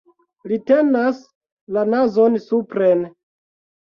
[0.51, 1.19] Li tenas
[1.75, 3.05] la nazon supren.